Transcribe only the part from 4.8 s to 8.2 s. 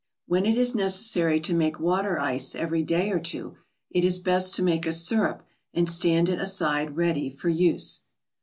a syrup and stand it aside ready for use.